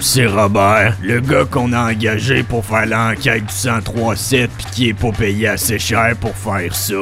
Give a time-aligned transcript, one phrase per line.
[0.00, 4.94] C'est Robert, le gars qu'on a engagé pour faire l'enquête du 1037 puis qui est
[4.94, 6.94] pas payé assez cher pour faire ça.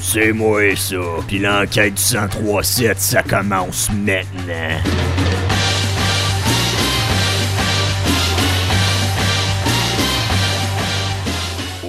[0.00, 0.96] C'est moi ça.
[1.26, 5.37] Puis l'enquête du 1037, ça commence maintenant.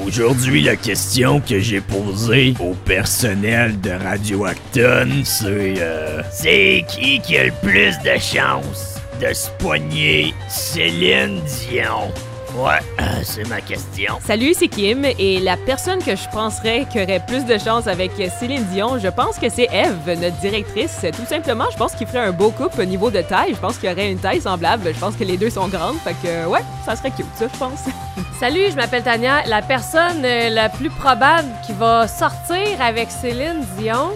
[0.10, 7.38] Aujourd'hui, la question que j'ai posée au personnel de Radioacton, c'est euh, C'est qui qui
[7.38, 12.12] a le plus de chance de se poigner Céline Dion?
[12.56, 14.20] Ouais, euh, c'est ma question.
[14.26, 18.12] Salut, c'est Kim et la personne que je penserais qui aurait plus de chance avec
[18.40, 21.06] Céline Dion, je pense que c'est Eve, notre directrice.
[21.16, 23.54] Tout simplement, je pense qu'il ferait un beau couple au niveau de taille.
[23.54, 24.92] Je pense qu'il y aurait une taille semblable.
[24.94, 25.98] Je pense que les deux sont grandes.
[25.98, 27.86] Fait que, ouais, ça serait cute, ça, je pense.
[28.40, 29.46] Salut, je m'appelle Tania.
[29.46, 34.12] La personne la plus probable qui va sortir avec Céline Dion.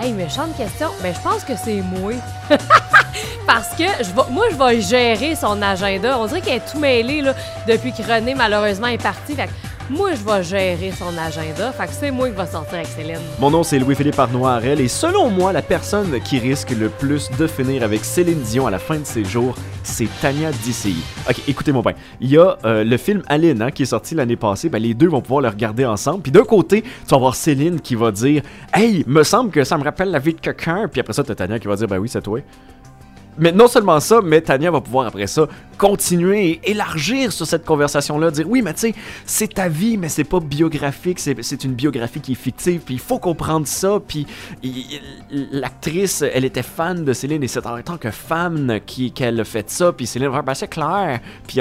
[0.00, 0.88] Hey, méchante question.
[1.02, 2.12] Ben, je pense que c'est moi.
[3.46, 6.18] Parce que je vais, moi, je vais gérer son agenda.
[6.18, 7.34] On dirait qu'elle est tout mêlée là,
[7.66, 9.34] depuis que René, malheureusement, est parti.
[9.34, 9.48] Fait
[9.90, 11.72] moi, je vais gérer son agenda.
[11.72, 13.18] Fait que c'est moi qui va sortir avec Céline.
[13.40, 17.48] Mon nom, c'est Louis-Philippe Arnoirel et selon moi, la personne qui risque le plus de
[17.48, 20.94] finir avec Céline Dion à la fin de ses jours, c'est Tania DCI.
[21.28, 21.94] Ok, écoutez mon pain.
[22.20, 24.68] Il y a euh, le film Aline hein, qui est sorti l'année passée.
[24.68, 26.22] Ben, les deux vont pouvoir le regarder ensemble.
[26.22, 29.76] Puis d'un côté, tu vas avoir Céline qui va dire Hey, me semble que ça
[29.76, 30.86] me rappelle la vie de quelqu'un.
[30.86, 32.38] Puis après ça, t'as Tania qui va dire Ben oui, c'est toi.
[33.40, 37.64] Mais non seulement ça, mais Tania va pouvoir après ça continuer et élargir sur cette
[37.64, 41.72] conversation-là, dire oui, mais tu sais, c'est ta vie, mais c'est pas biographique, c'est une
[41.72, 44.26] biographie qui est fictive, puis il faut comprendre ça, puis
[45.32, 48.08] l'actrice, elle était fan de Céline et c'est en tant que
[48.80, 51.60] qui- qu'elle a fait ça, puis Céline va ben c'est clair, puis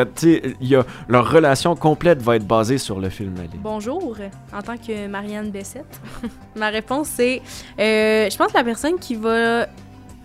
[0.61, 3.35] y a, leur relation complète va être basée sur le film.
[3.55, 4.17] Bonjour,
[4.53, 6.01] en tant que Marianne Bessette.
[6.57, 7.41] Ma réponse c'est
[7.79, 9.65] euh, je pense que la personne qui va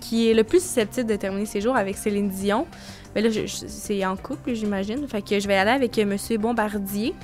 [0.04, 2.66] qui est le plus susceptible de terminer ses jours avec Céline Dion.
[3.14, 5.06] Mais là, c'est en couple, j'imagine.
[5.08, 7.14] Fait que je vais aller avec euh, Monsieur Bombardier.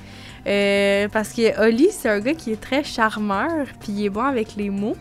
[0.47, 4.23] Euh, parce que Oli, c'est un gars qui est très charmeur, puis il est bon
[4.23, 4.97] avec les mots.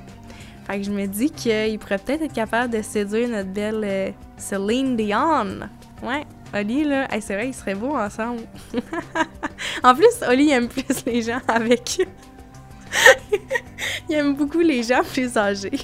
[0.68, 4.12] Fait que je me dis qu'il pourrait peut-être être capable de séduire notre belle euh,
[4.36, 5.60] Céline Dion.
[6.04, 8.42] Ouais, Oli, là, hey, c'est vrai, ils seraient beaux ensemble.
[9.84, 12.02] en plus, Oli aime plus les gens avec.
[14.10, 15.80] il aime beaucoup les gens plus âgés.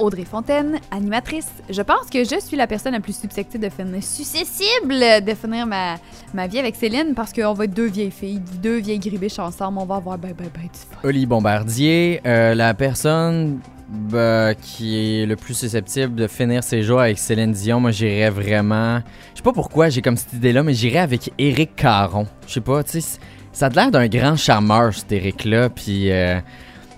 [0.00, 1.48] Audrey Fontaine, animatrice.
[1.68, 5.66] Je pense que je suis la personne la plus susceptible de finir, susceptible de finir
[5.66, 5.96] ma,
[6.34, 9.78] ma vie avec Céline parce qu'on va être deux vieilles filles, deux vieilles gribiches ensemble.
[9.78, 11.08] On va avoir ben, ben, ben du fun.
[11.08, 17.00] Oli Bombardier, euh, la personne bah, qui est le plus susceptible de finir ses jours
[17.00, 19.00] avec Céline Dion, moi j'irais vraiment.
[19.32, 22.26] Je sais pas pourquoi j'ai comme cette idée-là, mais j'irais avec Éric Caron.
[22.46, 23.18] Je sais pas, tu sais,
[23.52, 26.40] ça a l'air d'un grand charmeur cet Éric-là, puis euh,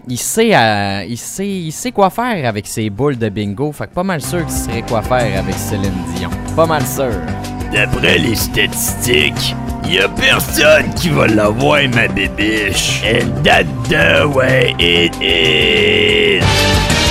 [0.09, 3.73] il sait, euh, il sait, il sait quoi faire avec ses boules de bingo.
[3.73, 6.31] Fait que pas mal sûr qu'il saurait quoi faire avec Céline Dion.
[6.57, 7.13] Pas mal sûr.
[7.73, 9.55] D'après les statistiques,
[9.87, 13.03] y a personne qui va l'avoir, ma bébiche.
[13.05, 17.02] Elle date de, ouais, it, it.